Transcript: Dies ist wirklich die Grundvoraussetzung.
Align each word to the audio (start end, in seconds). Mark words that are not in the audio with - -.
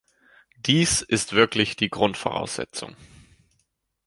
Dies 0.57 1.03
ist 1.03 1.33
wirklich 1.33 1.75
die 1.75 1.91
Grundvoraussetzung. 1.91 2.95